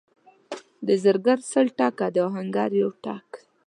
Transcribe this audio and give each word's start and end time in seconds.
د 0.87 0.89
زرګر 1.03 1.39
سل 1.51 1.67
ټکه، 1.77 2.07
د 2.15 2.17
اهنګر 2.27 2.71
یو 2.81 2.89
ټک. 3.03 3.27